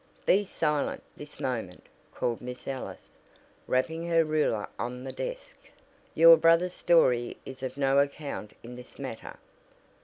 "Be 0.25 0.43
silent 0.43 1.03
this 1.15 1.39
moment!" 1.39 1.85
called 2.11 2.41
Miss 2.41 2.67
Ellis, 2.67 3.19
rapping 3.67 4.07
her 4.07 4.25
ruler 4.25 4.67
on 4.79 5.03
the 5.03 5.11
desk. 5.11 5.59
"Your 6.15 6.37
brother's 6.37 6.73
story 6.73 7.37
is 7.45 7.61
of 7.61 7.77
no 7.77 7.99
account 7.99 8.53
in 8.63 8.75
this 8.77 8.97
matter." 8.97 9.37